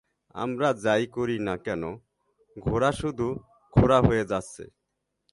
আমরা 0.35 0.69
যাই 0.83 1.03
করি 1.07 1.37
না 1.39 1.55
কেন, 1.57 1.83
ঘোড়া 2.57 2.91
শুধু 2.91 3.27
খোঁড়া 3.73 3.99
হয়ে 4.01 4.23
যাচ্ছে। 4.25 4.63